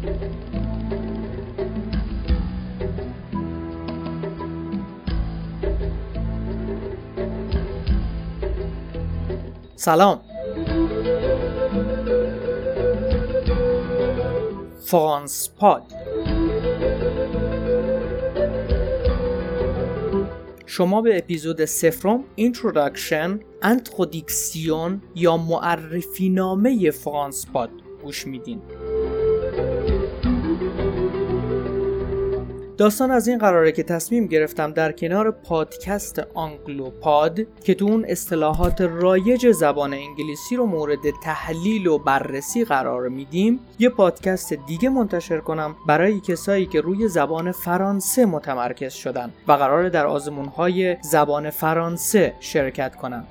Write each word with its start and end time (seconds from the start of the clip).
سلام. 0.00 0.16
فرانس 14.84 15.50
پاد 15.56 15.82
شما 20.66 21.02
به 21.02 21.18
اپیزود 21.18 21.64
صفرم 21.64 22.24
introduction 22.34 23.40
introduction 23.62 25.02
یا 25.14 25.36
معرفی 25.36 26.28
نامه 26.28 26.90
فرانس 26.90 27.46
پاد 27.52 27.70
گوش 28.02 28.26
میدین. 28.26 28.62
داستان 32.80 33.10
از 33.10 33.28
این 33.28 33.38
قراره 33.38 33.72
که 33.72 33.82
تصمیم 33.82 34.26
گرفتم 34.26 34.72
در 34.72 34.92
کنار 34.92 35.30
پادکست 35.30 36.22
آنگلو 36.34 36.90
پاد 36.90 37.40
که 37.64 37.74
تو 37.74 37.84
اون 37.84 38.04
اصطلاحات 38.08 38.80
رایج 38.80 39.52
زبان 39.52 39.94
انگلیسی 39.94 40.56
رو 40.56 40.66
مورد 40.66 40.98
تحلیل 41.22 41.86
و 41.86 41.98
بررسی 41.98 42.64
قرار 42.64 43.08
میدیم 43.08 43.60
یه 43.78 43.88
پادکست 43.88 44.52
دیگه 44.52 44.88
منتشر 44.88 45.40
کنم 45.40 45.76
برای 45.86 46.20
کسایی 46.20 46.66
که 46.66 46.80
روی 46.80 47.08
زبان 47.08 47.52
فرانسه 47.52 48.26
متمرکز 48.26 48.92
شدن 48.92 49.32
و 49.48 49.52
قراره 49.52 49.90
در 49.90 50.06
آزمونهای 50.06 50.96
زبان 51.02 51.50
فرانسه 51.50 52.34
شرکت 52.40 52.96
کنن. 52.96 53.24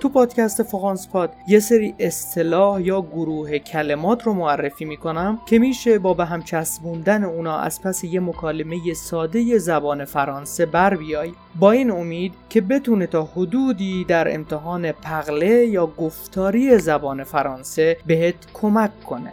تو 0.00 0.08
پادکست 0.08 0.62
فوقانس 0.62 1.08
پاد 1.08 1.32
یه 1.48 1.60
سری 1.60 1.94
اصطلاح 1.98 2.82
یا 2.82 3.02
گروه 3.02 3.58
کلمات 3.58 4.22
رو 4.22 4.32
معرفی 4.32 4.84
می‌کنم 4.84 5.38
که 5.46 5.58
میشه 5.58 5.98
با 5.98 6.14
به 6.14 6.24
هم 6.24 6.42
چسبوندن 6.42 7.24
اونا 7.24 7.58
از 7.58 7.82
پس 7.82 8.04
یه 8.04 8.20
مکالمه 8.20 8.94
ساده 8.94 9.58
زبان 9.58 10.04
فرانسه 10.04 10.66
بر 10.66 10.96
بیای 10.96 11.32
با 11.58 11.70
این 11.70 11.90
امید 11.90 12.34
که 12.50 12.60
بتونه 12.60 13.06
تا 13.06 13.22
حدودی 13.22 14.04
در 14.04 14.34
امتحان 14.34 14.92
پغله 14.92 15.66
یا 15.66 15.86
گفتاری 15.86 16.78
زبان 16.78 17.24
فرانسه 17.24 17.96
بهت 18.06 18.34
کمک 18.54 18.90
کنه. 19.04 19.32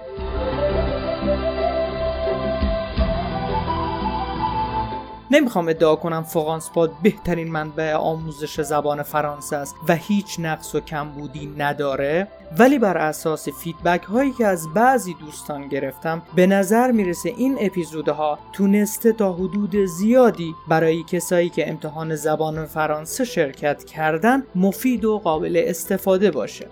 نمی‌خوام 5.34 5.68
ادعا 5.68 5.96
کنم 5.96 6.24
فوقانسپاد 6.24 6.92
بهترین 7.04 7.52
منبع 7.52 7.94
آموزش 7.94 8.62
زبان 8.62 9.04
فرانسه 9.04 9.56
است 9.56 9.76
و 9.90 9.96
هیچ 9.96 10.40
نقص 10.40 10.76
و 10.76 10.80
کمبودی 10.80 11.54
نداره. 11.58 12.28
ولی 12.58 12.80
بر 12.80 12.98
اساس 12.98 13.50
feedback 13.50 14.04
هایی 14.04 14.32
که 14.32 14.46
از 14.46 14.74
بعضی 14.74 15.14
دوستان 15.14 15.68
گرفتم 15.68 16.22
به 16.36 16.48
نظر 16.48 16.92
می‌رسه 16.92 17.30
این 17.30 17.58
اپیزودها 17.60 18.40
تونسته 18.54 19.14
تا 19.14 19.34
حدود 19.34 19.76
زیادی 19.86 20.56
برای 20.68 21.04
کسایی 21.04 21.50
که 21.50 21.70
امتحان 21.70 22.16
زبان 22.16 22.66
فرانسه 22.66 23.26
شرکت 23.26 23.84
کردن 23.84 24.44
مفید 24.56 25.06
و 25.06 25.20
قابل 25.20 25.64
استفاده 25.68 26.32
باشه. 26.32 26.68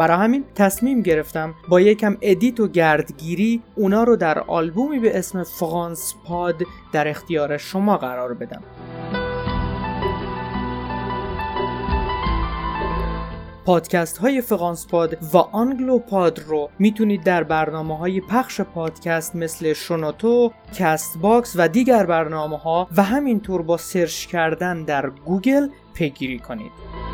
برای 0.00 0.18
همین 0.18 0.44
تصمیم 0.54 1.02
گرفتم 1.02 1.54
با 1.68 1.80
یکم 1.80 2.16
edit 2.20 2.60
و 2.60 2.68
گردگیری 2.68 3.62
اونا 3.76 4.04
رو 4.04 4.16
در 4.16 4.38
آلبومی 4.38 4.98
به 4.98 5.18
اسم 5.18 5.42
فرانس 5.42 6.14
پاد 6.24 6.62
در 6.92 7.08
اختیار 7.08 7.56
شما 7.56 7.96
قرار 7.96 8.34
بدم 8.34 8.62
پادکست 13.64 14.18
های 14.18 14.40
FrancPod 14.40 15.18
و 15.34 15.36
AngloPod 15.36 16.38
رو 16.38 16.70
می‌تونید 16.78 17.22
در 17.22 17.42
برنامه 17.42 17.98
های 17.98 18.20
پخش 18.20 18.60
پادکست 18.60 19.36
مثل 19.36 19.72
شنوتو، 19.72 20.52
CastBox 20.74 21.54
و 21.56 21.68
دیگر 21.68 22.06
برنامه 22.06 22.58
ها 22.58 22.88
و 22.96 23.02
همینطور 23.02 23.62
با 23.62 23.76
سرچ 23.76 24.26
کردن 24.26 24.84
در 24.84 25.10
گوگل 25.10 25.68
پیگیری 25.94 26.38
کنید. 26.38 27.09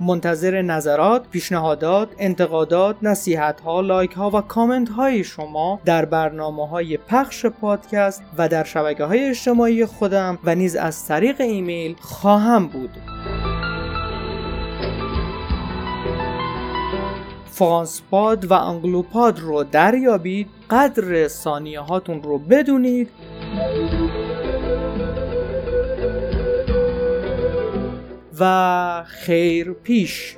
منتظر 0.00 0.62
نظرات، 0.62 1.28
پیشنهادات، 1.28 2.08
انتقادات، 2.18 2.96
نصیحت 3.02 3.60
ها، 3.60 3.80
لایک 3.80 4.12
ها 4.12 4.30
و 4.30 4.40
کامنت 4.40 4.88
های 4.88 5.24
شما 5.24 5.80
در 5.84 6.04
برنامه 6.04 6.68
های 6.68 6.96
پخش 6.96 7.46
پادکست 7.46 8.22
و 8.38 8.48
در 8.48 8.64
شبکه 8.64 9.04
های 9.04 9.24
اجتماعی 9.24 9.86
خودم 9.86 10.38
و 10.44 10.54
نیز 10.54 10.76
از 10.76 11.06
طریق 11.06 11.40
ایمیل 11.40 11.96
خواهم 12.00 12.66
بود. 12.66 12.90
پاد 18.10 18.44
و 18.50 18.54
انگلوپاد 18.54 19.40
رو 19.40 19.64
دریابید 19.64 20.48
قدر 20.70 21.28
ثانیه 21.28 21.80
هاتون 21.80 22.22
رو 22.22 22.38
بدونید 22.38 23.08
و 28.40 29.04
خیر 29.06 29.72
پیش. 29.72 30.36